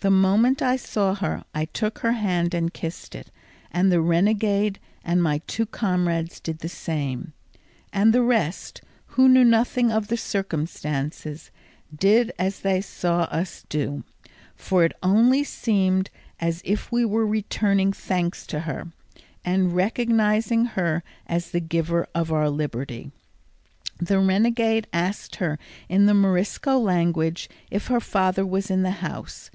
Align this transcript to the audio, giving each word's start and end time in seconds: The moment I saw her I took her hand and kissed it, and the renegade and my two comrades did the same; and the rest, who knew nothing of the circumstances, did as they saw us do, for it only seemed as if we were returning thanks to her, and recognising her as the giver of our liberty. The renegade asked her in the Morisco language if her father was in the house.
The 0.00 0.10
moment 0.12 0.62
I 0.62 0.76
saw 0.76 1.12
her 1.16 1.42
I 1.52 1.64
took 1.64 1.98
her 1.98 2.12
hand 2.12 2.54
and 2.54 2.72
kissed 2.72 3.16
it, 3.16 3.32
and 3.72 3.90
the 3.90 4.00
renegade 4.00 4.78
and 5.04 5.20
my 5.20 5.38
two 5.48 5.66
comrades 5.66 6.38
did 6.38 6.60
the 6.60 6.68
same; 6.68 7.32
and 7.92 8.12
the 8.14 8.22
rest, 8.22 8.80
who 9.06 9.28
knew 9.28 9.42
nothing 9.42 9.90
of 9.90 10.06
the 10.06 10.16
circumstances, 10.16 11.50
did 11.92 12.32
as 12.38 12.60
they 12.60 12.80
saw 12.80 13.22
us 13.22 13.64
do, 13.68 14.04
for 14.54 14.84
it 14.84 14.92
only 15.02 15.42
seemed 15.42 16.10
as 16.38 16.62
if 16.64 16.92
we 16.92 17.04
were 17.04 17.26
returning 17.26 17.92
thanks 17.92 18.46
to 18.46 18.60
her, 18.60 18.92
and 19.44 19.74
recognising 19.74 20.64
her 20.78 21.02
as 21.26 21.50
the 21.50 21.58
giver 21.58 22.06
of 22.14 22.30
our 22.30 22.48
liberty. 22.48 23.10
The 23.98 24.20
renegade 24.20 24.86
asked 24.92 25.34
her 25.42 25.58
in 25.88 26.06
the 26.06 26.14
Morisco 26.14 26.78
language 26.78 27.50
if 27.68 27.88
her 27.88 27.98
father 27.98 28.46
was 28.46 28.70
in 28.70 28.82
the 28.82 28.92
house. 29.02 29.50